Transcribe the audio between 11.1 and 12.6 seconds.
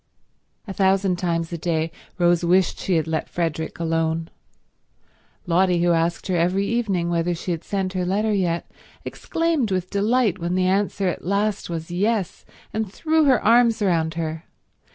last was yes,